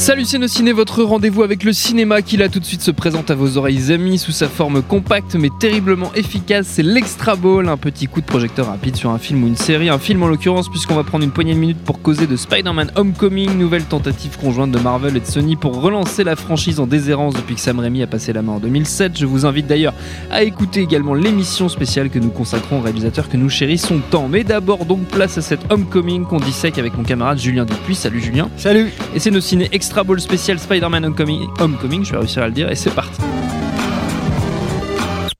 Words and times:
Salut 0.00 0.24
Ciné, 0.24 0.72
votre 0.72 1.02
rendez-vous 1.02 1.42
avec 1.42 1.62
le 1.62 1.74
cinéma 1.74 2.22
qui 2.22 2.38
là 2.38 2.48
tout 2.48 2.58
de 2.58 2.64
suite 2.64 2.80
se 2.80 2.90
présente 2.90 3.30
à 3.30 3.34
vos 3.34 3.58
oreilles 3.58 3.92
amies 3.92 4.16
sous 4.16 4.32
sa 4.32 4.48
forme 4.48 4.80
compacte 4.80 5.34
mais 5.34 5.50
terriblement 5.60 6.10
efficace. 6.14 6.66
C'est 6.70 6.82
l'Extra 6.82 7.36
Ball, 7.36 7.68
un 7.68 7.76
petit 7.76 8.06
coup 8.06 8.22
de 8.22 8.26
projecteur 8.26 8.68
rapide 8.68 8.96
sur 8.96 9.10
un 9.10 9.18
film 9.18 9.44
ou 9.44 9.46
une 9.46 9.58
série. 9.58 9.90
Un 9.90 9.98
film 9.98 10.22
en 10.22 10.28
l'occurrence 10.28 10.70
puisqu'on 10.70 10.94
va 10.94 11.04
prendre 11.04 11.22
une 11.22 11.32
poignée 11.32 11.52
de 11.52 11.58
minutes 11.58 11.84
pour 11.84 12.00
causer 12.00 12.26
de 12.26 12.34
Spider-Man 12.34 12.92
Homecoming, 12.96 13.58
nouvelle 13.58 13.84
tentative 13.84 14.38
conjointe 14.38 14.70
de 14.70 14.78
Marvel 14.78 15.18
et 15.18 15.20
de 15.20 15.26
Sony 15.26 15.56
pour 15.56 15.82
relancer 15.82 16.24
la 16.24 16.34
franchise 16.34 16.80
en 16.80 16.86
déshérence 16.86 17.34
depuis 17.34 17.56
que 17.56 17.60
Sam 17.60 17.78
Raimi 17.78 18.02
a 18.02 18.06
passé 18.06 18.32
la 18.32 18.40
main 18.40 18.52
en 18.52 18.58
2007. 18.58 19.18
Je 19.18 19.26
vous 19.26 19.44
invite 19.44 19.66
d'ailleurs 19.66 19.94
à 20.30 20.42
écouter 20.44 20.80
également 20.80 21.12
l'émission 21.12 21.68
spéciale 21.68 22.08
que 22.08 22.18
nous 22.18 22.30
consacrons 22.30 22.78
aux 22.78 22.82
réalisateurs 22.82 23.28
que 23.28 23.36
nous 23.36 23.50
chérissons 23.50 24.00
tant. 24.10 24.28
Mais 24.28 24.44
d'abord 24.44 24.86
donc 24.86 25.04
place 25.08 25.36
à 25.36 25.42
cette 25.42 25.70
Homecoming 25.70 26.24
qu'on 26.24 26.40
dissèque 26.40 26.78
avec 26.78 26.96
mon 26.96 27.04
camarade 27.04 27.38
Julien 27.38 27.66
Dupuis. 27.66 27.96
Salut 27.96 28.22
Julien. 28.22 28.48
Salut. 28.56 28.90
Et 29.14 29.18
c'est 29.18 29.30
nos 29.30 29.42
ciné 29.42 29.68
Extra 29.72 29.89
Ball 29.94 30.20
spécial 30.20 30.58
Spider-Man 30.58 31.04
Homecoming, 31.04 31.48
Homecoming, 31.58 32.04
je 32.04 32.12
vais 32.12 32.18
réussir 32.18 32.42
à 32.42 32.46
le 32.46 32.52
dire, 32.52 32.70
et 32.70 32.76
c'est 32.76 32.94
parti. 32.94 33.20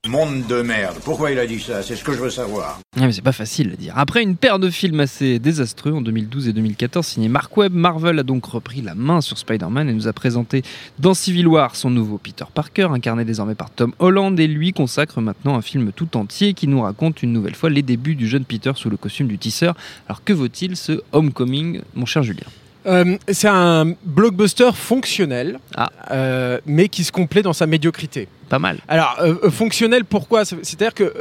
Monde 0.08 0.44
de 0.48 0.60
merde. 0.60 0.96
Pourquoi 1.04 1.30
il 1.30 1.38
a 1.38 1.46
dit 1.46 1.60
ça? 1.60 1.84
C'est 1.84 1.94
ce 1.94 2.02
que 2.02 2.12
je 2.12 2.18
veux 2.18 2.30
savoir. 2.30 2.80
Ah, 2.96 3.06
mais 3.06 3.12
c'est 3.12 3.22
pas 3.22 3.30
facile 3.30 3.70
à 3.72 3.76
dire. 3.76 3.92
Après 3.96 4.22
une 4.22 4.34
paire 4.34 4.58
de 4.58 4.68
films 4.68 4.98
assez 4.98 5.38
désastreux 5.38 5.92
en 5.92 6.00
2012 6.02 6.48
et 6.48 6.52
2014 6.52 7.06
signé 7.06 7.28
Mark 7.28 7.56
Webb, 7.56 7.72
Marvel 7.72 8.18
a 8.18 8.24
donc 8.24 8.44
repris 8.44 8.82
la 8.82 8.96
main 8.96 9.20
sur 9.20 9.38
Spider-Man 9.38 9.88
et 9.88 9.92
nous 9.92 10.08
a 10.08 10.12
présenté 10.12 10.62
dans 10.98 11.14
Civil 11.14 11.46
War 11.46 11.76
son 11.76 11.90
nouveau 11.90 12.18
Peter 12.18 12.44
Parker, 12.52 12.88
incarné 12.90 13.24
désormais 13.24 13.54
par 13.54 13.70
Tom 13.70 13.92
Holland, 14.00 14.38
et 14.40 14.48
lui 14.48 14.72
consacre 14.72 15.20
maintenant 15.20 15.54
un 15.54 15.62
film 15.62 15.92
tout 15.92 16.16
entier 16.16 16.54
qui 16.54 16.66
nous 16.66 16.80
raconte 16.82 17.22
une 17.22 17.32
nouvelle 17.32 17.54
fois 17.54 17.70
les 17.70 17.82
débuts 17.82 18.16
du 18.16 18.26
jeune 18.28 18.44
Peter 18.44 18.72
sous 18.74 18.90
le 18.90 18.96
costume 18.96 19.28
du 19.28 19.38
tisseur. 19.38 19.76
Alors 20.08 20.24
que 20.24 20.32
vaut-il 20.32 20.76
ce 20.76 21.00
Homecoming, 21.12 21.82
mon 21.94 22.04
cher 22.04 22.24
Julien? 22.24 22.46
Euh, 22.86 23.16
c'est 23.28 23.48
un 23.48 23.94
blockbuster 24.04 24.70
fonctionnel, 24.74 25.58
Ah. 25.76 25.90
euh, 26.10 26.58
mais 26.66 26.88
qui 26.88 27.04
se 27.04 27.12
complaît 27.12 27.42
dans 27.42 27.52
sa 27.52 27.66
médiocrité. 27.66 28.26
Pas 28.48 28.58
mal. 28.58 28.78
Alors, 28.88 29.16
euh, 29.20 29.50
fonctionnel, 29.50 30.04
pourquoi? 30.04 30.44
C'est-à-dire 30.44 30.94
que 30.94 31.12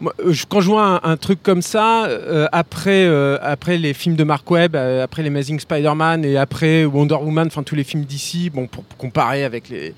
moi, 0.00 0.14
je- 0.26 0.44
quand 0.48 0.60
je 0.60 0.68
vois 0.68 1.00
un, 1.04 1.10
un 1.12 1.16
truc 1.16 1.42
comme 1.42 1.62
ça, 1.62 2.08
après, 2.52 3.06
après 3.42 3.76
les 3.78 3.92
films 3.94 4.16
de 4.16 4.24
Mark 4.24 4.50
Webb, 4.50 4.74
après 4.76 5.22
les 5.22 5.28
Amazing 5.28 5.60
Spider-Man 5.60 6.24
et 6.24 6.36
après 6.38 6.84
Wonder 6.86 7.14
Woman, 7.14 7.46
enfin 7.46 7.62
tous 7.62 7.74
les 7.76 7.84
films 7.84 8.04
d'ici, 8.04 8.50
bon, 8.50 8.66
pour, 8.66 8.82
pour 8.84 8.98
comparer 8.98 9.44
avec 9.44 9.68
les, 9.68 9.94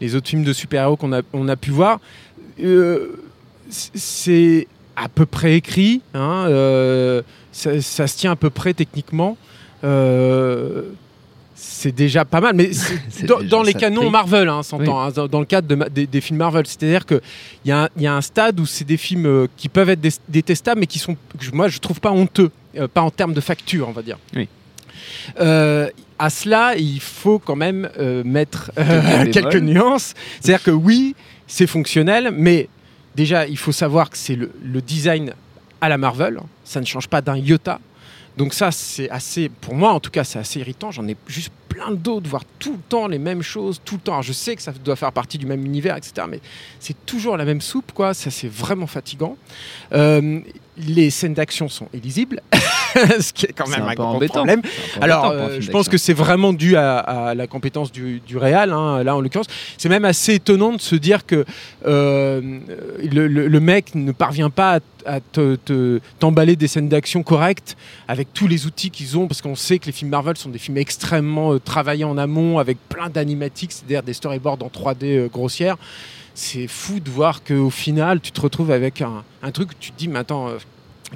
les 0.00 0.14
autres 0.14 0.28
films 0.28 0.44
de 0.44 0.52
super-héros 0.52 0.96
qu'on 0.96 1.12
a, 1.12 1.20
on 1.32 1.48
a 1.48 1.56
pu 1.56 1.70
voir, 1.70 2.00
c'est 3.68 4.66
à 4.96 5.08
peu 5.08 5.26
près 5.26 5.54
écrit, 5.56 6.02
hein, 6.14 6.46
ça, 7.52 7.80
ça 7.80 8.06
se 8.06 8.16
tient 8.16 8.32
à 8.32 8.36
peu 8.36 8.50
près 8.50 8.74
techniquement. 8.74 9.36
Euh, 9.84 10.82
c'est 11.54 11.92
déjà 11.92 12.24
pas 12.24 12.40
mal, 12.40 12.54
mais 12.54 12.70
dans, 13.48 13.62
les 13.62 13.74
canons. 13.74 14.10
Marvel, 14.10 14.48
hein, 14.48 14.62
s'entend, 14.62 15.00
hein, 15.00 15.10
dans, 15.30 15.40
le 15.40 15.46
cadre 15.46 15.68
de 15.68 15.88
des, 15.88 16.06
des 16.06 16.20
films 16.20 16.38
Marvel. 16.38 16.66
C'est-à-dire 16.66 17.04
qu'il 17.06 17.20
y, 17.66 17.70
a 17.70 17.84
un- 17.84 17.88
y 17.98 18.06
a 18.06 18.14
un 18.14 18.20
stade 18.20 18.58
où 18.60 18.66
c'est 18.66 18.84
des 18.84 18.96
films 18.96 19.26
euh, 19.26 19.46
qui 19.56 19.68
peuvent 19.68 19.90
être 19.90 20.00
dé- 20.00 20.10
détestables, 20.28 20.80
mais 20.80 20.86
qui 20.86 20.98
sont, 20.98 21.14
que 21.38 21.50
moi, 21.54 21.68
je 21.68 21.78
trouve 21.78 22.00
pas 22.00 22.10
honteux, 22.12 22.50
euh, 22.76 22.88
pas 22.88 23.02
en 23.02 23.10
termes 23.10 23.34
de 23.34 23.40
facture, 23.40 23.88
on 23.88 23.92
va 23.92 24.02
dire. 24.02 24.18
Oui. 24.34 24.48
Euh, 25.40 25.88
à 26.18 26.30
cela, 26.30 26.76
il 26.76 27.00
faut 27.00 27.38
quand 27.38 27.56
même 27.56 27.88
mettre 28.24 28.70
Quelques 29.32 29.56
nuances. 29.56 30.14
C'est-à-dire 30.40 30.62
que 30.64 30.70
oui, 30.70 31.14
c'est 31.46 31.66
fonctionnel, 31.66 32.30
mais 32.36 32.68
déjà, 33.14 33.46
il 33.46 33.56
faut 33.58 33.72
savoir 33.72 34.10
que 34.10 34.18
c'est 34.18 34.36
le, 34.36 34.50
le 34.62 34.80
design 34.82 35.32
à 35.80 35.88
la 35.88 35.96
Marvel. 35.98 36.38
Ça 36.64 36.80
ne 36.80 36.86
change 36.86 37.08
pas 37.08 37.22
d'un 37.22 37.36
iota. 37.36 37.80
Donc 38.40 38.54
ça, 38.54 38.70
c'est 38.70 39.10
assez, 39.10 39.50
pour 39.50 39.74
moi 39.74 39.92
en 39.92 40.00
tout 40.00 40.10
cas, 40.10 40.24
c'est 40.24 40.38
assez 40.38 40.60
irritant. 40.60 40.90
J'en 40.90 41.06
ai 41.06 41.14
juste 41.26 41.52
plein 41.68 41.90
d'autres, 41.90 42.26
voir 42.26 42.42
tout 42.58 42.72
le 42.72 42.78
temps 42.88 43.06
les 43.06 43.18
mêmes 43.18 43.42
choses, 43.42 43.82
tout 43.84 43.96
le 43.96 44.00
temps. 44.00 44.22
Je 44.22 44.32
sais 44.32 44.56
que 44.56 44.62
ça 44.62 44.72
doit 44.72 44.96
faire 44.96 45.12
partie 45.12 45.36
du 45.36 45.44
même 45.44 45.62
univers, 45.66 45.94
etc. 45.94 46.26
Mais 46.26 46.40
c'est 46.78 47.04
toujours 47.04 47.36
la 47.36 47.44
même 47.44 47.60
soupe, 47.60 47.92
quoi. 47.92 48.14
Ça, 48.14 48.30
c'est 48.30 48.48
vraiment 48.48 48.86
fatigant. 48.86 49.36
Euh, 49.92 50.40
les 50.78 51.10
scènes 51.10 51.34
d'action 51.34 51.68
sont 51.68 51.88
illisibles, 51.92 52.40
ce 53.20 53.32
qui 53.32 53.46
est 53.46 53.52
quand 53.52 53.68
même 53.68 53.82
un 53.82 53.88
un, 53.88 53.96
embêtant. 54.04 54.34
problème. 54.34 54.60
Un 54.60 54.98
peu 54.98 55.04
Alors, 55.04 55.26
euh, 55.30 55.56
je 55.60 55.70
pense 55.70 55.88
que 55.88 55.98
c'est 55.98 56.12
vraiment 56.12 56.52
dû 56.52 56.76
à, 56.76 56.98
à 56.98 57.34
la 57.34 57.46
compétence 57.46 57.92
du, 57.92 58.20
du 58.20 58.36
réal, 58.36 58.72
hein, 58.72 59.02
là 59.02 59.16
en 59.16 59.20
l'occurrence. 59.20 59.46
C'est 59.78 59.88
même 59.88 60.04
assez 60.04 60.34
étonnant 60.34 60.72
de 60.72 60.80
se 60.80 60.94
dire 60.96 61.26
que 61.26 61.44
euh, 61.86 62.58
le, 63.10 63.26
le- 63.26 63.48
le 63.48 63.60
mec 63.60 63.94
ne 63.94 64.12
parvient 64.12 64.50
pas 64.50 64.76
à, 65.06 65.14
à 65.16 65.20
te- 65.20 65.56
te- 65.56 66.00
t'emballer 66.18 66.56
des 66.56 66.68
scènes 66.68 66.88
d'action 66.88 67.22
correctes 67.22 67.76
avec 68.08 68.32
tous 68.34 68.46
les 68.48 68.66
outils 68.66 68.90
qu'ils 68.90 69.16
ont, 69.18 69.26
parce 69.26 69.42
qu'on 69.42 69.54
sait 69.56 69.78
que 69.78 69.86
les 69.86 69.92
films 69.92 70.10
Marvel 70.10 70.36
sont 70.36 70.50
des 70.50 70.58
films 70.58 70.76
extrêmement 70.78 71.52
euh, 71.54 71.58
travaillés 71.58 72.04
en 72.04 72.18
amont, 72.18 72.58
avec 72.58 72.78
plein 72.88 73.08
d'animatiques, 73.08 73.72
c'est-à-dire 73.72 74.02
des 74.02 74.12
storyboards 74.14 74.58
en 74.62 74.68
3D 74.68 75.04
euh, 75.04 75.28
grossières. 75.28 75.76
C'est 76.34 76.68
fou 76.68 77.00
de 77.00 77.10
voir 77.10 77.42
qu'au 77.42 77.70
final, 77.70 78.20
tu 78.20 78.30
te 78.32 78.40
retrouves 78.40 78.70
avec 78.70 79.02
un, 79.02 79.24
un 79.42 79.50
truc 79.50 79.70
où 79.72 79.74
tu 79.78 79.90
te 79.90 79.98
dis, 79.98 80.08
mais 80.08 80.20
attends, 80.20 80.48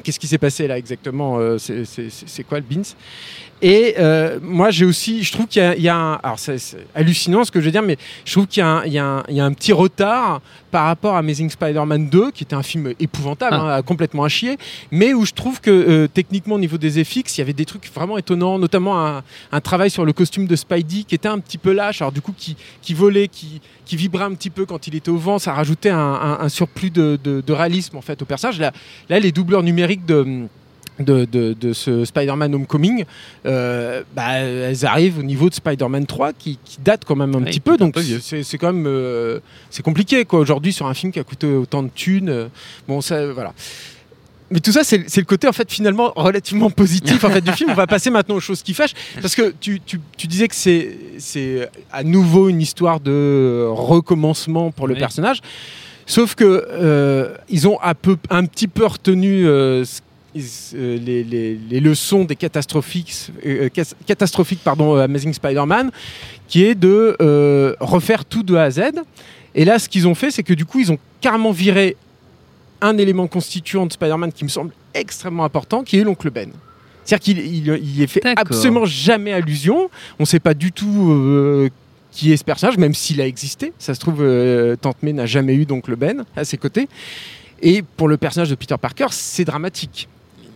qu'est-ce 0.02 0.18
qui 0.18 0.26
s'est 0.26 0.38
passé 0.38 0.66
là 0.66 0.78
exactement 0.78 1.38
euh, 1.38 1.58
C'est 1.58 2.44
quoi 2.44 2.58
le 2.58 2.64
Beans? 2.64 2.94
Et 3.66 3.94
euh, 3.98 4.38
moi, 4.42 4.70
j'ai 4.70 4.84
aussi, 4.84 5.22
je 5.22 5.32
trouve 5.32 5.46
qu'il 5.46 5.62
y 5.62 5.64
a, 5.64 5.74
il 5.74 5.82
y 5.82 5.88
a 5.88 5.96
un. 5.96 6.14
Alors, 6.22 6.38
c'est 6.38 6.58
hallucinant 6.94 7.44
ce 7.44 7.50
que 7.50 7.60
je 7.60 7.64
veux 7.64 7.70
dire, 7.70 7.80
mais 7.82 7.96
je 8.26 8.32
trouve 8.32 8.46
qu'il 8.46 8.60
y, 8.60 8.62
a 8.62 8.68
un- 8.68 8.84
y 8.84 9.36
y 9.36 9.40
a 9.40 9.50
petit 9.52 9.72
retard 9.72 10.42
par 10.70 10.84
rapport 10.84 11.14
à 11.14 11.20
Amazing 11.20 11.48
Spider-Man 11.48 12.10
2, 12.10 12.30
qui 12.30 12.42
était 12.42 12.54
un 12.56 12.62
film 12.62 12.92
épouvantable, 13.00 13.56
Ah. 13.58 13.76
hein, 13.76 13.82
complètement 13.82 14.24
à 14.24 14.28
chier, 14.28 14.58
mais 14.90 15.14
où 15.14 15.24
je 15.24 15.32
trouve 15.32 15.62
que 15.62 15.70
euh, 15.70 16.08
techniquement, 16.12 16.56
au 16.56 16.58
niveau 16.58 16.76
des 16.76 17.02
FX, 17.02 17.38
il 17.38 17.38
y 17.38 17.40
avait 17.40 17.54
des 17.54 17.64
trucs 17.64 17.90
vraiment 17.94 18.18
étonnants, 18.18 18.58
notamment 18.58 19.00
un, 19.06 19.22
un 19.50 19.60
travail 19.62 19.88
sur 19.88 20.04
le 20.04 20.12
costume 20.12 20.46
de 20.46 20.56
Spidey 20.56 21.04
qui 21.04 21.14
était 21.14 21.28
un 21.28 21.38
petit 21.38 21.56
peu 21.56 21.72
lâche, 21.72 22.02
alors 22.02 22.12
du 22.12 22.20
coup, 22.20 22.34
qui, 22.36 22.56
qui 22.82 22.92
volait, 22.92 23.28
qui, 23.28 23.62
qui 23.86 23.96
vibrait 23.96 24.24
un 24.24 24.34
petit 24.34 24.50
peu 24.50 24.66
quand 24.66 24.86
il 24.88 24.94
était 24.94 25.08
au 25.10 25.16
vent, 25.16 25.38
ça 25.38 25.54
rajoutait 25.54 25.88
un, 25.88 25.98
un- 25.98 26.38
un 26.40 26.48
surplus 26.50 26.90
de, 26.90 27.18
de- 27.24 27.40
de 27.40 27.52
réalisme 27.54 27.96
en 27.96 28.02
fait 28.02 28.20
au 28.20 28.26
personnage. 28.26 28.58
Là, 28.60 28.72
là 29.08 29.18
les 29.20 29.32
doubleurs 29.32 29.62
numériques 29.62 30.04
de 30.04 30.48
de, 31.00 31.24
de- 31.24 31.54
de 31.58 31.72
ce 31.72 32.04
Spider-Man 32.04 32.54
Homecoming, 32.54 33.04
euh, 33.46 34.02
bah, 34.14 34.32
elles 34.34 34.86
arrivent 34.86 35.18
au 35.18 35.22
niveau 35.24 35.48
de 35.50 35.54
Spider-Man 35.54 36.06
3 36.06 36.32
qui, 36.32 36.58
qui 36.64 36.78
date 36.84 37.04
quand 37.04 37.16
même 37.16 37.34
un 37.34 37.42
petit 37.42 37.60
peu, 37.60 37.76
donc 37.76 37.96
c'est 38.20 38.58
quand 38.58 38.72
même 38.72 38.86
euh, 38.86 39.40
c'est 39.70 39.82
compliqué 39.82 40.24
quoi 40.24 40.38
aujourd'hui 40.38 40.72
sur 40.72 40.86
un 40.86 40.94
film 40.94 41.10
qui 41.12 41.18
a 41.18 41.24
coûté 41.24 41.46
autant 41.48 41.82
de 41.82 41.90
thunes. 41.94 42.28
euh, 42.28 42.46
bon 42.86 43.00
ça 43.00 43.26
voilà. 43.32 43.52
Mais 44.50 44.60
tout 44.60 44.72
ça, 44.72 44.84
c'est 44.84 44.98
le 45.16 45.24
côté 45.24 45.48
en 45.48 45.52
fait 45.52 45.72
finalement 45.72 46.12
relativement 46.14 46.70
positif 46.70 47.24
en 47.24 47.30
fait 47.30 47.40
du 47.40 47.50
film. 47.52 47.70
On 47.70 47.74
va 47.74 47.86
passer 47.88 48.10
maintenant 48.10 48.36
aux 48.36 48.40
choses 48.40 48.62
qui 48.62 48.74
fâchent 48.74 48.92
parce 49.20 49.34
que 49.34 49.52
tu, 49.58 49.80
tu- 49.80 50.00
tu 50.16 50.26
disais 50.28 50.46
que 50.46 50.54
c'est 50.54 51.70
à 51.90 52.04
nouveau 52.04 52.48
une 52.50 52.60
histoire 52.60 53.00
de 53.00 53.66
recommencement 53.68 54.70
pour 54.70 54.86
le 54.86 54.94
Oui. 54.94 55.00
personnage. 55.00 55.40
Sauf 56.06 56.34
que 56.34 56.44
euh, 56.70 57.34
ils 57.48 57.66
ont 57.66 57.80
un, 57.82 57.94
peu, 57.94 58.16
un 58.28 58.44
petit 58.44 58.68
peu 58.68 58.84
retenu 58.84 59.44
ce- 59.44 60.00
les, 60.34 61.22
les- 61.24 61.54
les 61.70 61.80
leçons 61.80 62.24
des 62.24 62.36
catastrophiques, 62.36 63.30
euh, 63.46 63.68
cas- 63.68 63.94
catastrophiques 64.06 64.60
pardon, 64.64 64.96
euh, 64.96 65.04
Amazing 65.04 65.32
Spider-Man, 65.32 65.90
qui 66.48 66.64
est 66.64 66.74
de 66.74 67.16
euh, 67.20 67.74
refaire 67.80 68.24
tout 68.24 68.42
de 68.42 68.54
A 68.56 68.64
à 68.64 68.70
Z. 68.70 68.80
Et 69.54 69.64
là, 69.64 69.78
ce 69.78 69.88
qu'ils 69.88 70.08
ont 70.08 70.14
fait, 70.14 70.30
c'est 70.30 70.42
que 70.42 70.54
du 70.54 70.64
coup, 70.64 70.80
ils 70.80 70.90
ont 70.92 70.98
carrément 71.20 71.52
viré 71.52 71.96
un 72.80 72.98
élément 72.98 73.26
constituant 73.28 73.86
de 73.86 73.92
Spider-Man 73.92 74.32
qui 74.32 74.44
me 74.44 74.48
semble 74.48 74.72
extrêmement 74.92 75.44
important, 75.44 75.82
qui 75.84 75.98
est 75.98 76.04
l'oncle 76.04 76.30
Ben. 76.30 76.50
C'est-à-dire 77.04 77.22
qu'il 77.24 77.38
il, 77.38 77.66
il 77.68 77.96
y 77.98 78.02
est 78.02 78.06
fait 78.06 78.20
absolument 78.40 78.84
jamais 78.86 79.32
allusion. 79.32 79.88
On 80.18 80.22
ne 80.24 80.26
sait 80.26 80.40
pas 80.40 80.54
du 80.54 80.72
tout 80.72 81.10
euh, 81.12 81.68
qui 82.10 82.32
est 82.32 82.36
ce 82.36 82.44
personnage, 82.44 82.78
même 82.78 82.94
s'il 82.94 83.20
a 83.20 83.26
existé. 83.26 83.72
Ça 83.78 83.94
se 83.94 84.00
trouve, 84.00 84.18
euh, 84.22 84.74
Tante 84.76 85.02
May 85.02 85.12
n'a 85.12 85.26
jamais 85.26 85.54
eu 85.54 85.66
d'oncle 85.66 85.96
Ben 85.96 86.24
à 86.36 86.44
ses 86.44 86.56
côtés. 86.56 86.88
Et 87.62 87.82
pour 87.82 88.08
le 88.08 88.16
personnage 88.16 88.50
de 88.50 88.54
Peter 88.54 88.76
Parker, 88.80 89.06
c'est 89.10 89.44
dramatique. 89.44 90.08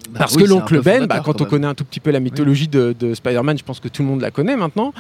Bah 0.09 0.21
Parce 0.21 0.37
oui, 0.37 0.45
que 0.45 0.49
l'oncle 0.49 0.81
Ben, 0.81 1.07
bah, 1.07 1.21
quand 1.25 1.33
quand 1.33 1.43
on 1.43 1.45
connaît 1.45 1.67
un 1.67 1.75
tout 1.75 1.85
petit 1.85 2.01
peu 2.01 2.11
la 2.11 2.21
mythologie 2.21 2.69
de, 2.69 2.95
de 2.99 3.15
Spider-Man, 3.15 3.59
je 3.59 3.65
pense 3.65 3.81
que 3.81 3.89
tout 3.89 4.03
le 4.03 4.09
monde 4.09 4.23
la 4.23 4.31
connaît 4.31 4.57
maintenant, 4.57 4.95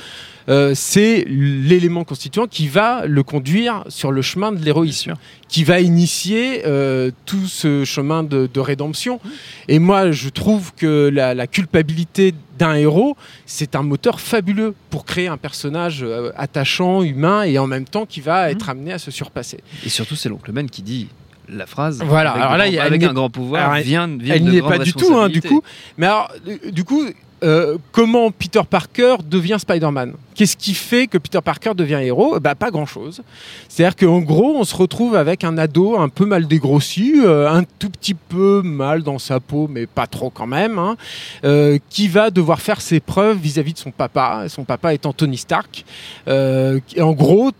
euh, 0.48 0.72
c'est 0.74 1.24
l'élément 1.26 2.04
constituant 2.04 2.46
qui 2.46 2.68
va 2.68 3.06
le 3.06 3.22
conduire 3.22 3.84
sur 3.88 4.12
le 4.12 4.22
chemin 4.22 4.52
de 4.52 4.62
l'héroïsme, 4.62 5.14
qui 5.48 5.64
va 5.64 5.80
initier 5.80 6.62
euh, 6.66 7.10
tout 7.26 7.46
ce 7.46 7.84
chemin 7.84 8.22
de, 8.22 8.48
de 8.52 8.60
rédemption. 8.60 9.20
Et 9.68 9.78
moi, 9.78 10.10
je 10.12 10.28
trouve 10.28 10.72
que 10.74 11.08
la, 11.12 11.34
la 11.34 11.46
culpabilité 11.46 12.34
d'un 12.58 12.74
héros, 12.74 13.16
c'est 13.46 13.74
un 13.74 13.82
moteur 13.82 14.20
fabuleux 14.20 14.74
pour 14.90 15.04
créer 15.04 15.28
un 15.28 15.36
personnage 15.36 16.02
euh, 16.02 16.32
attachant, 16.36 17.02
humain, 17.02 17.44
et 17.44 17.58
en 17.58 17.66
même 17.66 17.84
temps 17.84 18.04
qui 18.04 18.20
va 18.20 18.50
être 18.50 18.68
amené 18.68 18.92
à 18.92 18.98
se 18.98 19.10
surpasser. 19.10 19.60
Et 19.86 19.88
surtout, 19.88 20.16
c'est 20.16 20.28
l'oncle 20.28 20.52
Ben 20.52 20.68
qui 20.68 20.82
dit 20.82 21.08
la 21.48 21.66
phrase. 21.66 22.02
Voilà, 22.04 22.30
Avec, 22.32 22.42
alors 22.42 22.56
là, 22.56 22.64
grands- 22.64 22.72
il 22.72 22.74
y 22.74 22.78
a- 22.78 22.84
avec 22.84 23.02
un 23.02 23.12
grand 23.12 23.30
pouvoir 23.30 23.70
alors, 23.70 23.82
vient, 23.82 24.06
vient 24.06 24.34
Elle 24.34 24.44
de 24.44 24.50
n'y 24.50 24.56
est 24.58 24.62
pas 24.62 24.78
du 24.78 24.92
tout, 24.92 25.16
hein, 25.16 25.28
du 25.28 25.40
coup. 25.42 25.62
Mais 25.96 26.06
alors, 26.06 26.30
du 26.72 26.84
coup, 26.84 27.04
euh, 27.42 27.78
comment 27.92 28.30
Peter 28.30 28.62
Parker 28.68 29.16
devient 29.24 29.56
Spider-Man? 29.58 30.14
Qu'est-ce 30.34 30.56
qui 30.56 30.74
fait 30.74 31.06
que 31.06 31.18
Peter 31.18 31.40
Parker 31.42 31.72
devient 31.74 32.00
héros? 32.02 32.38
Bah, 32.40 32.54
Pas 32.54 32.70
grand-chose. 32.70 33.22
C'est-à-dire 33.68 33.96
qu'en 33.96 34.20
gros, 34.20 34.56
on 34.56 34.64
se 34.64 34.74
retrouve 34.74 35.16
avec 35.16 35.44
un 35.44 35.58
ado 35.58 35.98
un 35.98 36.08
peu 36.08 36.26
mal 36.26 36.46
dégrossi, 36.46 37.14
euh, 37.24 37.48
un 37.50 37.64
tout 37.64 37.90
petit 37.90 38.14
peu 38.14 38.62
mal 38.62 39.02
dans 39.02 39.18
sa 39.18 39.40
peau, 39.40 39.68
mais 39.68 39.86
pas 39.86 40.06
trop 40.06 40.30
quand 40.30 40.46
même, 40.46 40.78
hein, 40.78 40.96
euh, 41.44 41.78
qui 41.88 42.08
va 42.08 42.30
devoir 42.30 42.60
faire 42.60 42.80
ses 42.80 43.00
preuves 43.00 43.38
vis-à-vis 43.38 43.72
de 43.72 43.78
son 43.78 43.90
papa, 43.90 44.44
son 44.48 44.64
papa 44.64 44.94
étant 44.94 45.12
Tony 45.12 45.38
Stark. 45.38 45.84
En 46.26 47.12
gros, 47.12 47.50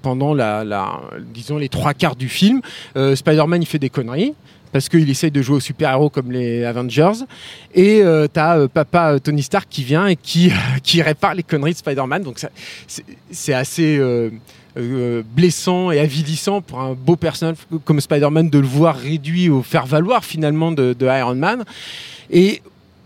pendant 0.00 0.34
la, 0.34 1.00
disons, 1.32 1.58
les 1.58 1.68
trois 1.68 1.94
quarts 1.94 2.16
du 2.16 2.28
film, 2.28 2.60
Spider-Man, 2.94 3.62
il 3.62 3.66
fait 3.66 3.78
des 3.78 3.90
conneries 3.90 4.34
parce 4.72 4.88
qu'il 4.88 5.08
essaye 5.08 5.30
de 5.30 5.42
jouer 5.42 5.56
aux 5.56 5.60
super-héros 5.60 6.08
comme 6.08 6.32
les 6.32 6.64
Avengers. 6.64 7.24
Et 7.74 8.02
euh, 8.02 8.26
t'as 8.32 8.58
euh, 8.58 8.68
papa 8.68 9.12
euh, 9.12 9.18
Tony 9.18 9.42
Stark 9.42 9.66
qui 9.70 9.84
vient 9.84 10.06
et 10.06 10.16
qui, 10.16 10.50
qui 10.82 11.02
répare 11.02 11.34
les 11.34 11.42
conneries 11.42 11.72
de 11.72 11.78
Spider-Man. 11.78 12.22
Donc 12.22 12.44
c'est 13.30 13.54
assez 13.54 13.98
euh, 13.98 14.30
euh, 14.78 15.22
blessant 15.36 15.90
et 15.90 16.00
avilissant 16.00 16.62
pour 16.62 16.80
un 16.80 16.94
beau 16.94 17.16
personnage 17.16 17.56
comme 17.84 18.00
Spider-Man 18.00 18.48
de 18.48 18.58
le 18.58 18.66
voir 18.66 18.96
réduit 18.96 19.50
au 19.50 19.62
faire-valoir 19.62 20.24
finalement 20.24 20.72
de 20.72 20.96
Iron 21.00 21.34
Man. 21.34 21.64
Et 22.30 22.62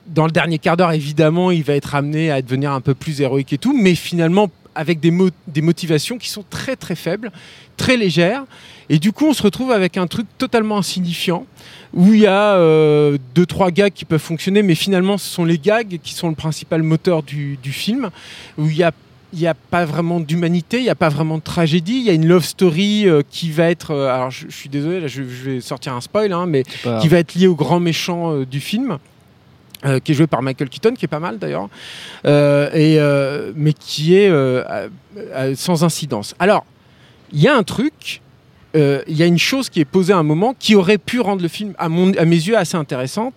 dans 0.06 0.26
le 0.26 0.30
dernier 0.30 0.58
quart 0.58 0.76
d'heure, 0.76 0.92
évidemment, 0.92 1.50
il 1.50 1.64
va 1.64 1.74
être 1.74 1.96
amené 1.96 2.30
à 2.30 2.40
devenir 2.40 2.72
un 2.72 2.80
peu 2.80 2.94
plus 2.94 3.20
héroïque 3.20 3.52
et 3.52 3.58
tout, 3.58 3.76
mais 3.76 3.96
finalement 3.96 4.48
avec 4.76 5.00
des, 5.00 5.10
mo- 5.10 5.30
des 5.48 5.62
motivations 5.62 6.18
qui 6.18 6.28
sont 6.28 6.44
très 6.48 6.76
très 6.76 6.94
faibles, 6.94 7.30
très 7.76 7.96
légères. 7.96 8.44
Et 8.88 8.98
du 8.98 9.10
coup, 9.12 9.26
on 9.26 9.32
se 9.32 9.42
retrouve 9.42 9.72
avec 9.72 9.96
un 9.96 10.06
truc 10.06 10.26
totalement 10.38 10.78
insignifiant 10.78 11.44
où 11.92 12.12
il 12.12 12.20
y 12.20 12.26
a 12.26 12.54
euh, 12.54 13.18
deux 13.34 13.46
trois 13.46 13.70
gags 13.70 13.92
qui 13.92 14.04
peuvent 14.04 14.20
fonctionner, 14.20 14.62
mais 14.62 14.74
finalement, 14.76 15.18
ce 15.18 15.28
sont 15.28 15.44
les 15.44 15.58
gags 15.58 15.98
qui 16.02 16.14
sont 16.14 16.28
le 16.28 16.34
principal 16.36 16.82
moteur 16.82 17.22
du, 17.22 17.58
du 17.62 17.72
film, 17.72 18.10
où 18.58 18.66
il 18.68 18.76
y 18.76 18.82
a 18.84 18.92
il 19.32 19.40
n'y 19.40 19.48
a 19.48 19.54
pas 19.54 19.84
vraiment 19.84 20.20
d'humanité, 20.20 20.78
il 20.78 20.84
n'y 20.84 20.88
a 20.88 20.94
pas 20.94 21.08
vraiment 21.08 21.36
de 21.36 21.42
tragédie, 21.42 21.96
il 21.96 22.04
y 22.04 22.10
a 22.10 22.12
une 22.12 22.26
love 22.28 22.44
story 22.44 23.06
euh, 23.08 23.22
qui 23.28 23.50
va 23.50 23.68
être, 23.70 23.90
euh, 23.90 24.08
alors 24.08 24.30
je, 24.30 24.46
je 24.48 24.54
suis 24.56 24.68
désolé, 24.68 25.00
là, 25.00 25.08
je, 25.08 25.24
je 25.24 25.50
vais 25.50 25.60
sortir 25.60 25.92
un 25.94 26.00
spoil, 26.00 26.32
hein, 26.32 26.46
mais 26.46 26.62
qui 27.00 27.08
va 27.08 27.18
être 27.18 27.34
lié 27.34 27.48
au 27.48 27.56
grand 27.56 27.80
méchant 27.80 28.32
euh, 28.32 28.46
du 28.46 28.60
film. 28.60 28.98
Euh, 29.84 30.00
qui 30.00 30.12
est 30.12 30.14
joué 30.14 30.26
par 30.26 30.40
Michael 30.40 30.70
Keaton, 30.70 30.94
qui 30.94 31.04
est 31.04 31.08
pas 31.08 31.20
mal 31.20 31.38
d'ailleurs, 31.38 31.68
euh, 32.24 32.70
euh, 32.74 33.52
mais 33.54 33.74
qui 33.74 34.16
est 34.16 34.30
sans 35.54 35.84
incidence. 35.84 36.34
Alors, 36.38 36.64
il 37.30 37.40
y 37.40 37.48
a 37.48 37.54
un 37.54 37.62
truc, 37.62 38.22
il 38.74 39.02
y 39.08 39.22
a 39.22 39.26
une 39.26 39.38
chose 39.38 39.68
qui 39.68 39.80
est 39.80 39.84
posée 39.84 40.14
à 40.14 40.16
un 40.16 40.22
moment 40.22 40.54
qui 40.58 40.74
aurait 40.74 40.98
pu 40.98 41.20
rendre 41.20 41.42
le 41.42 41.48
film, 41.48 41.74
à, 41.78 41.88
mes 41.88 42.36
yeux, 42.36 42.56
assez 42.56 42.76
intéressante, 42.76 43.34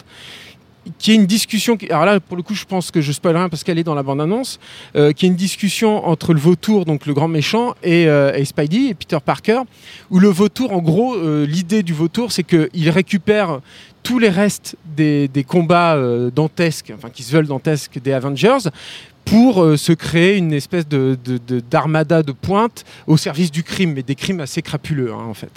qui 0.98 1.12
est 1.12 1.16
une 1.16 1.26
discussion. 1.26 1.78
alors 1.90 2.06
là, 2.06 2.20
pour 2.22 2.38
le 2.38 2.44
coup, 2.44 2.56
je 2.56 2.66
pense 2.66 2.90
que 2.90 3.02
je 3.02 3.12
spoil 3.12 3.36
rien 3.36 3.50
parce 3.50 3.66
qu'elle 3.66 3.78
est 3.78 3.84
dans 3.84 3.94
la 3.94 4.04
bande-annonce, 4.04 4.60
qui 4.94 5.26
est 5.26 5.30
une 5.30 5.36
discussion 5.36 6.08
entre 6.08 6.34
le 6.34 6.40
vautour, 6.40 6.86
donc 6.86 7.06
le 7.06 7.14
grand 7.14 7.28
méchant, 7.28 7.76
et, 7.84 8.04
et 8.04 8.46
Spidey 8.46 8.90
et 8.90 8.94
Peter 8.94 9.18
Parker, 9.24 9.62
où 10.10 10.20
le 10.20 10.30
vautour, 10.30 10.72
en 10.72 10.80
gros, 10.80 11.18
l'idée 11.44 11.84
du 11.84 11.94
vautour, 11.94 12.32
c'est 12.32 12.44
qu'il 12.44 12.90
récupère 12.90 13.60
tous 14.04 14.20
les 14.20 14.30
restes 14.30 14.76
des, 14.86 15.30
combats 15.48 15.96
euh, 15.96 16.30
dantesques, 16.32 16.92
enfin 16.96 17.10
qui 17.10 17.24
se 17.24 17.32
veulent 17.32 17.48
dantesques 17.48 18.00
des 18.00 18.14
Avengers, 18.14 18.70
pour 19.30 19.64
euh, 19.64 19.78
se 19.78 19.92
créer 19.92 20.38
une 20.38 20.54
espèce 20.54 20.88
de, 20.88 21.18
d'armada 21.70 22.24
de 22.24 22.32
pointe 22.32 22.84
au 23.06 23.16
service 23.16 23.52
du 23.52 23.62
crime, 23.62 23.94
mais 23.94 24.02
des 24.02 24.16
crimes 24.16 24.40
assez 24.40 24.64
crapuleux 24.64 25.14
hein, 25.14 25.26
en 25.30 25.36
fait. 25.36 25.52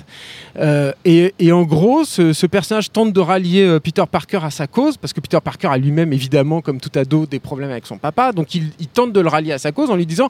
Euh, 0.58 0.92
et, 1.06 1.52
en 1.52 1.62
gros, 1.62 2.04
ce, 2.04 2.46
personnage 2.46 2.92
tente 2.92 3.14
de 3.14 3.20
rallier 3.20 3.64
euh, 3.64 3.80
Peter 3.80 4.04
Parker 4.10 4.40
à 4.42 4.50
sa 4.50 4.66
cause, 4.66 4.98
parce 4.98 5.14
que 5.14 5.20
Peter 5.20 5.38
Parker 5.42 5.68
a 5.68 5.78
lui-même 5.78 6.12
évidemment, 6.12 6.60
comme 6.60 6.80
tout 6.80 6.90
ado, 6.98 7.24
des 7.24 7.40
problèmes 7.40 7.70
avec 7.70 7.86
son 7.86 7.96
papa, 7.96 8.32
donc 8.32 8.54
il, 8.54 8.70
tente 8.92 9.12
de 9.12 9.20
le 9.20 9.28
rallier 9.28 9.52
à 9.52 9.58
sa 9.58 9.72
cause 9.72 9.90
en 9.90 9.96
lui 9.96 10.04
disant, 10.04 10.28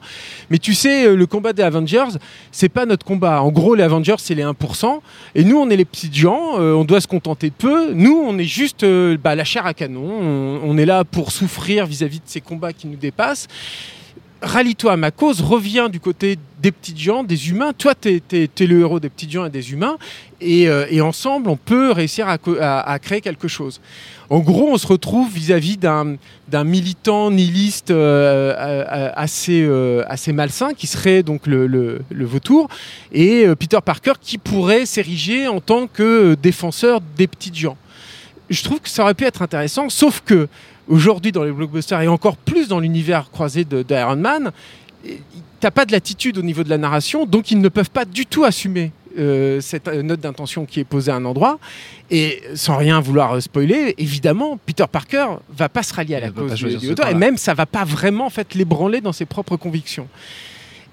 mais 0.49 0.57
tu 0.57 0.73
sais, 0.73 1.13
le 1.13 1.25
combat 1.25 1.51
des 1.51 1.63
Avengers, 1.63 2.17
c'est 2.51 2.69
pas 2.69 2.85
notre 2.85 3.05
combat. 3.05 3.41
En 3.41 3.51
gros, 3.51 3.75
les 3.75 3.83
Avengers, 3.83 4.15
c'est 4.19 4.35
les 4.35 4.43
1%, 4.43 4.99
et 5.35 5.43
nous, 5.43 5.57
on 5.57 5.69
est 5.69 5.75
les 5.75 5.85
petits 5.85 6.13
gens, 6.13 6.57
on 6.59 6.85
doit 6.85 7.01
se 7.01 7.07
contenter 7.07 7.49
de 7.49 7.55
peu. 7.55 7.93
Nous, 7.93 8.23
on 8.25 8.37
est 8.37 8.45
juste 8.45 8.85
bah, 9.21 9.35
la 9.35 9.43
chair 9.43 9.65
à 9.65 9.73
canon, 9.73 10.09
on, 10.21 10.61
on 10.63 10.77
est 10.77 10.85
là 10.85 11.03
pour 11.03 11.31
souffrir 11.31 11.85
vis-à-vis 11.85 12.19
de 12.19 12.25
ces 12.25 12.39
combats 12.39 12.71
qui 12.71 12.87
nous 12.87 12.95
dépassent. 12.95 13.32
Rallie-toi 14.43 14.91
à 14.91 14.97
ma 14.97 15.11
cause, 15.11 15.39
reviens 15.39 15.87
du 15.87 16.01
côté 16.01 16.37
des 16.61 16.73
petites 16.73 16.99
gens, 16.99 17.23
des 17.23 17.49
humains. 17.49 17.71
Toi, 17.71 17.93
tu 17.95 18.21
es, 18.31 18.65
le 18.65 18.81
héros 18.81 18.99
des 18.99 19.07
petites 19.07 19.31
gens 19.31 19.45
et 19.45 19.49
des 19.49 19.71
humains. 19.71 19.95
Et, 20.41 20.67
euh, 20.67 21.01
ensemble, 21.01 21.49
on 21.49 21.55
peut 21.55 21.91
réussir 21.91 22.27
à, 22.27 22.99
créer 22.99 23.21
quelque 23.21 23.47
chose. 23.47 23.79
En 24.29 24.39
gros, 24.39 24.69
on 24.69 24.77
se 24.77 24.85
retrouve 24.85 25.31
vis-à-vis 25.31 25.77
d'un 25.77 26.17
militant 26.65 27.31
nihiliste 27.31 27.91
euh, 27.91 28.53
euh, 28.57 29.11
assez, 29.15 29.65
assez 30.07 30.33
malsain, 30.33 30.73
qui 30.73 30.87
serait 30.87 31.23
donc 31.23 31.47
le, 31.47 32.01
vautour, 32.11 32.67
et 33.13 33.45
Peter 33.57 33.79
Parker 33.83 34.13
qui 34.19 34.37
pourrait 34.37 34.85
s'ériger 34.85 35.47
en 35.47 35.61
tant 35.61 35.87
que 35.87 36.35
défenseur 36.35 36.99
des 37.15 37.27
petites 37.27 37.55
gens. 37.55 37.77
Je 38.49 38.61
trouve 38.61 38.81
que 38.81 38.89
ça 38.89 39.03
aurait 39.03 39.13
pu 39.13 39.23
être 39.23 39.41
intéressant, 39.41 39.87
sauf 39.87 40.21
que 40.25 40.49
aujourd'hui 40.87 41.31
dans 41.31 41.43
les 41.43 41.51
blockbusters 41.51 42.01
et 42.01 42.07
encore 42.07 42.37
plus 42.37 42.67
dans 42.67 42.79
l'univers 42.79 43.29
croisé 43.31 43.65
de, 43.65 43.83
de 43.83 43.95
Iron 43.95 44.15
Man, 44.15 44.51
t'as 45.59 45.71
pas 45.71 45.85
de 45.85 45.91
latitude 45.91 46.37
au 46.37 46.41
niveau 46.41 46.63
de 46.63 46.69
la 46.69 46.77
narration, 46.77 47.25
donc 47.25 47.51
ils 47.51 47.59
ne 47.59 47.69
peuvent 47.69 47.89
pas 47.89 48.05
du 48.05 48.25
tout 48.25 48.43
assumer 48.43 48.91
euh, 49.17 49.61
cette 49.61 49.87
euh, 49.87 50.01
note 50.01 50.21
d'intention 50.21 50.65
qui 50.65 50.79
est 50.79 50.83
posée 50.85 51.11
à 51.11 51.15
un 51.15 51.25
endroit. 51.25 51.59
Et 52.09 52.41
sans 52.55 52.77
rien 52.77 52.99
vouloir 52.99 53.33
euh, 53.33 53.39
spoiler, 53.39 53.93
évidemment, 53.97 54.57
Peter 54.65 54.85
Parker 54.91 55.27
va 55.55 55.69
pas 55.69 55.83
se 55.83 55.93
rallier 55.93 56.15
à 56.15 56.19
la 56.19 56.31
cause 56.31 56.53
du, 56.53 56.77
du 56.77 56.91
auteur, 56.91 57.07
et 57.07 57.13
même 57.13 57.37
ça 57.37 57.53
va 57.53 57.65
pas 57.65 57.83
vraiment 57.83 58.25
en 58.25 58.29
fait 58.29 58.55
l'ébranler 58.55 59.01
dans 59.01 59.13
ses 59.13 59.25
propres 59.25 59.55
convictions. 59.55 60.07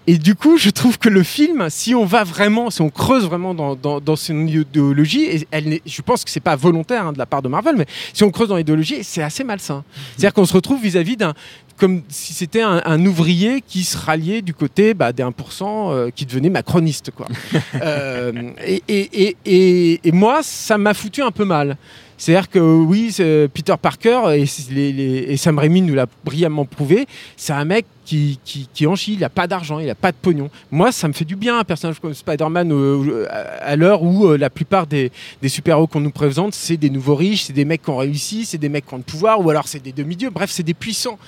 Et 0.06 0.18
du 0.18 0.34
coup, 0.34 0.56
je 0.56 0.70
trouve 0.70 0.98
que 0.98 1.08
le 1.08 1.22
film, 1.22 1.68
si 1.70 1.94
on 1.94 2.04
va 2.04 2.24
vraiment, 2.24 2.70
si 2.70 2.82
on 2.82 2.90
creuse 2.90 3.24
vraiment 3.24 3.54
dans, 3.54 3.76
dans, 3.76 4.00
dans 4.00 4.16
son 4.16 4.46
idéologie, 4.46 5.24
et 5.24 5.46
elle 5.50 5.80
je 5.84 6.02
pense 6.02 6.24
que 6.24 6.30
c'est 6.30 6.40
pas 6.40 6.56
volontaire 6.56 7.06
hein, 7.06 7.12
de 7.12 7.18
la 7.18 7.26
part 7.26 7.42
de 7.42 7.48
Marvel, 7.48 7.76
mais 7.76 7.86
si 8.12 8.24
on 8.24 8.30
creuse 8.30 8.48
dans 8.48 8.56
l'idéologie, 8.56 9.04
c'est 9.04 9.22
assez 9.22 9.44
malsain. 9.44 9.84
C'est-à-dire 10.16 10.34
qu'on 10.34 10.46
se 10.46 10.54
retrouve 10.54 10.82
vis-à-vis 10.82 11.16
d'un, 11.16 11.34
comme 11.76 12.02
si 12.08 12.32
c'était 12.32 12.62
un, 12.62 12.82
un 12.84 13.06
ouvrier 13.06 13.62
qui 13.66 13.84
se 13.84 13.96
ralliait 13.96 14.42
du 14.42 14.54
côté 14.54 14.94
bah, 14.94 15.12
des 15.12 15.22
1% 15.22 15.32
euh, 15.62 16.10
qui 16.14 16.26
devenait 16.26 16.50
macroniste, 16.50 17.10
quoi. 17.10 17.26
Euh, 17.82 18.50
et, 18.66 18.82
et, 18.88 20.00
et 20.04 20.12
moi, 20.12 20.40
ça 20.42 20.76
m'a 20.76 20.92
foutu 20.92 21.22
un 21.22 21.30
peu 21.30 21.44
mal. 21.44 21.76
C'est-à-dire 22.20 22.50
que 22.50 22.58
oui, 22.58 23.12
c'est 23.12 23.48
Peter 23.52 23.74
Parker 23.80 24.20
et, 24.36 25.36
Sam 25.38 25.58
Raimi 25.58 25.80
nous 25.80 25.94
l'a 25.94 26.04
brillamment 26.22 26.66
prouvé, 26.66 27.06
c'est 27.34 27.54
un 27.54 27.64
mec 27.64 27.86
qui, 28.04 28.38
qui, 28.44 28.68
qui 28.74 28.84
il 29.08 29.20
n'a 29.20 29.30
pas 29.30 29.46
d'argent, 29.46 29.78
il 29.78 29.86
n'a 29.86 29.94
pas 29.94 30.12
de 30.12 30.16
pognon. 30.20 30.50
Moi, 30.70 30.92
ça 30.92 31.08
me 31.08 31.14
fait 31.14 31.24
du 31.24 31.34
bien 31.34 31.58
un 31.58 31.64
personnage 31.64 31.98
comme 31.98 32.12
Spider-Man 32.12 32.72
euh, 32.72 33.26
à 33.30 33.70
à 33.70 33.76
l'heure 33.76 34.02
où 34.02 34.26
euh, 34.26 34.36
la 34.36 34.50
plupart 34.50 34.86
des, 34.86 35.10
super-héros 35.46 35.86
qu'on 35.86 36.00
nous 36.00 36.10
présente, 36.10 36.52
c'est 36.52 36.76
des 36.76 36.90
nouveaux 36.90 37.14
riches, 37.14 37.44
c'est 37.44 37.54
des 37.54 37.64
mecs 37.64 37.82
qui 37.82 37.90
ont 37.90 37.96
réussi, 37.96 38.44
c'est 38.44 38.58
des 38.58 38.68
mecs 38.68 38.86
qui 38.86 38.92
ont 38.92 38.98
le 38.98 39.02
pouvoir, 39.02 39.40
ou 39.40 39.48
alors 39.48 39.66
c'est 39.66 39.82
des 39.82 39.92
demi-dieux, 39.92 40.28
bref, 40.28 40.50
c'est 40.50 40.62
des 40.62 40.74
puissants. 40.74 41.18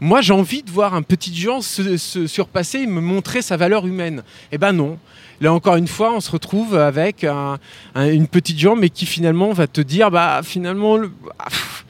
Moi, 0.00 0.22
j'ai 0.22 0.32
envie 0.32 0.62
de 0.62 0.70
voir 0.70 0.94
un 0.94 1.02
petit 1.02 1.34
Jean 1.36 1.60
se, 1.60 1.98
se 1.98 2.26
surpasser 2.26 2.78
et 2.78 2.86
me 2.86 3.02
montrer 3.02 3.42
sa 3.42 3.58
valeur 3.58 3.86
humaine. 3.86 4.22
Eh 4.50 4.56
ben 4.56 4.72
non. 4.72 4.96
Là 5.40 5.52
encore 5.52 5.76
une 5.76 5.86
fois, 5.88 6.12
on 6.14 6.20
se 6.20 6.30
retrouve 6.30 6.76
avec 6.76 7.22
un- 7.24 7.58
un- 7.94 8.08
une 8.10 8.26
petite 8.26 8.58
jambe, 8.58 8.80
mais 8.80 8.90
qui 8.90 9.06
finalement 9.06 9.52
va 9.52 9.66
te 9.66 9.80
dire, 9.80 10.10
bah 10.10 10.40
finalement, 10.42 10.96
le- 10.96 11.12
ah, 11.38 11.44
pff, 11.48 11.84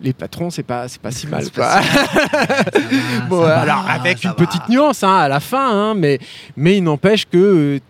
les 0.00 0.12
patrons, 0.12 0.48
c'est 0.50 0.62
pas, 0.62 0.88
c'est 0.88 1.00
pas 1.00 1.10
si 1.10 1.26
mal. 1.26 1.44
Bon, 3.28 3.42
alors 3.44 3.84
avec 3.88 4.24
une 4.24 4.34
petite 4.34 4.68
nuance 4.68 5.02
hein, 5.02 5.16
à 5.16 5.28
la 5.28 5.40
fin, 5.40 5.70
hein, 5.90 5.94
mais, 5.94 6.18
mais 6.56 6.76
il 6.78 6.82
n'empêche 6.84 7.26
que 7.26 7.80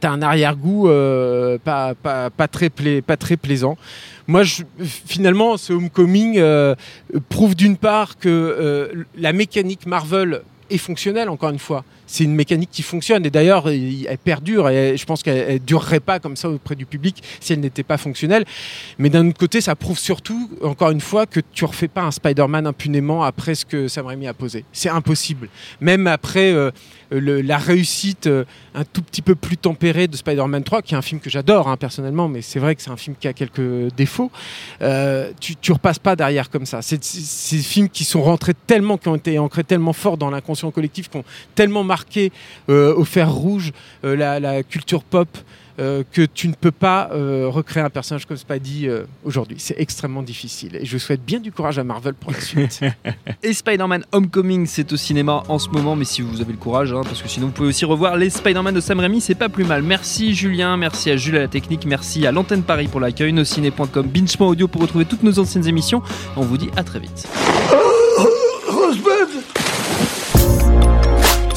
tu 0.00 0.06
as 0.06 0.10
un 0.10 0.22
arrière-goût 0.22 0.88
euh, 0.88 1.58
pas, 1.62 1.94
pas, 1.94 2.30
pas, 2.30 2.48
très 2.48 2.70
pla- 2.70 3.02
pas 3.02 3.16
très 3.16 3.36
plaisant. 3.36 3.76
Moi, 4.28 4.44
je- 4.44 4.62
finalement, 4.80 5.56
ce 5.56 5.72
Homecoming 5.72 6.38
euh, 6.38 6.74
prouve 7.28 7.54
d'une 7.54 7.76
part 7.76 8.16
que 8.18 8.28
euh, 8.28 9.04
la 9.18 9.32
mécanique 9.32 9.86
Marvel 9.86 10.42
est 10.72 10.78
fonctionnelle, 10.78 11.28
encore 11.28 11.50
une 11.50 11.58
fois. 11.58 11.84
C'est 12.06 12.24
une 12.24 12.34
mécanique 12.34 12.70
qui 12.70 12.82
fonctionne. 12.82 13.24
Et 13.26 13.30
d'ailleurs, 13.30 13.68
elle 13.68 14.18
perdure. 14.22 14.68
Et 14.68 14.96
je 14.96 15.04
pense 15.04 15.22
qu'elle 15.22 15.54
ne 15.54 15.58
durerait 15.58 16.00
pas 16.00 16.18
comme 16.18 16.36
ça 16.36 16.48
auprès 16.48 16.74
du 16.74 16.86
public 16.86 17.22
si 17.40 17.52
elle 17.52 17.60
n'était 17.60 17.82
pas 17.82 17.96
fonctionnelle. 17.96 18.44
Mais 18.98 19.10
d'un 19.10 19.28
autre 19.28 19.38
côté, 19.38 19.60
ça 19.60 19.74
prouve 19.74 19.98
surtout, 19.98 20.50
encore 20.62 20.90
une 20.90 21.00
fois, 21.00 21.26
que 21.26 21.40
tu 21.52 21.64
refais 21.64 21.88
pas 21.88 22.02
un 22.02 22.10
Spider-Man 22.10 22.66
impunément 22.66 23.24
après 23.24 23.54
ce 23.54 23.64
que 23.64 23.88
Sam 23.88 24.06
Raimi 24.06 24.26
a 24.26 24.34
posé. 24.34 24.64
C'est 24.72 24.88
impossible. 24.88 25.48
Même 25.80 26.06
après 26.06 26.52
euh, 26.52 26.70
la 27.10 27.58
réussite 27.58 28.26
euh, 28.26 28.44
un 28.74 28.84
tout 28.84 29.02
petit 29.02 29.22
peu 29.22 29.34
plus 29.34 29.56
tempérée 29.56 30.08
de 30.08 30.16
Spider-Man 30.16 30.62
3, 30.64 30.82
qui 30.82 30.94
est 30.94 30.96
un 30.96 31.02
film 31.02 31.20
que 31.20 31.30
j'adore 31.30 31.68
hein, 31.68 31.76
personnellement, 31.76 32.28
mais 32.28 32.42
c'est 32.42 32.58
vrai 32.58 32.74
que 32.74 32.82
c'est 32.82 32.90
un 32.90 32.96
film 32.96 33.16
qui 33.18 33.28
a 33.28 33.32
quelques 33.32 33.92
défauts. 33.96 34.30
Euh, 34.80 35.30
tu, 35.40 35.56
tu 35.56 35.72
repasses 35.72 35.98
pas 35.98 36.16
derrière 36.16 36.50
comme 36.50 36.66
ça. 36.66 36.82
C'est 36.82 37.02
ces 37.02 37.58
films 37.58 37.88
qui 37.88 38.04
sont 38.04 38.22
rentrés 38.22 38.54
tellement, 38.66 38.96
qui 38.96 39.08
ont 39.08 39.16
été 39.16 39.38
ancrés 39.38 39.64
tellement 39.64 39.92
fort 39.92 40.16
dans 40.16 40.30
l'inconscient 40.30 40.61
collectif, 40.70 41.08
qui 41.08 41.16
ont 41.16 41.24
tellement 41.54 41.84
marqué 41.84 42.32
au 42.68 43.04
fer 43.04 43.30
rouge 43.30 43.72
la, 44.02 44.40
la 44.40 44.62
culture 44.62 45.02
pop. 45.02 45.28
Euh, 45.78 46.02
que 46.12 46.20
tu 46.22 46.48
ne 46.48 46.52
peux 46.52 46.70
pas 46.70 47.08
euh, 47.12 47.46
recréer 47.48 47.82
un 47.82 47.88
personnage 47.88 48.26
comme 48.26 48.36
Spidey 48.36 48.86
euh, 48.86 49.04
aujourd'hui. 49.24 49.56
C'est 49.58 49.76
extrêmement 49.78 50.22
difficile. 50.22 50.76
Et 50.76 50.84
je 50.84 50.98
souhaite 50.98 51.24
bien 51.24 51.40
du 51.40 51.50
courage 51.50 51.78
à 51.78 51.84
Marvel 51.84 52.12
pour 52.12 52.30
la 52.30 52.40
suite. 52.42 52.80
et 53.42 53.54
Spider-Man 53.54 54.04
Homecoming, 54.12 54.66
c'est 54.66 54.92
au 54.92 54.98
cinéma 54.98 55.42
en 55.48 55.58
ce 55.58 55.70
moment, 55.70 55.96
mais 55.96 56.04
si 56.04 56.20
vous 56.20 56.42
avez 56.42 56.52
le 56.52 56.58
courage, 56.58 56.92
hein, 56.92 57.00
parce 57.04 57.22
que 57.22 57.28
sinon 57.28 57.46
vous 57.46 57.52
pouvez 57.52 57.68
aussi 57.68 57.86
revoir 57.86 58.18
les 58.18 58.28
Spider-Man 58.28 58.74
de 58.74 58.80
Sam 58.80 59.00
Raimi, 59.00 59.22
c'est 59.22 59.34
pas 59.34 59.48
plus 59.48 59.64
mal. 59.64 59.82
Merci 59.82 60.34
Julien, 60.34 60.76
merci 60.76 61.10
à 61.10 61.16
Jules 61.16 61.36
à 61.36 61.40
la 61.40 61.48
technique, 61.48 61.86
merci 61.86 62.26
à 62.26 62.32
l'antenne 62.32 62.62
Paris 62.62 62.88
pour 62.88 63.00
l'accueil, 63.00 63.32
nociné.com, 63.32 64.06
binge.audio 64.06 64.68
pour 64.68 64.82
retrouver 64.82 65.06
toutes 65.06 65.22
nos 65.22 65.38
anciennes 65.38 65.66
émissions. 65.66 66.02
On 66.36 66.42
vous 66.42 66.58
dit 66.58 66.68
à 66.76 66.84
très 66.84 67.00
vite. 67.00 67.26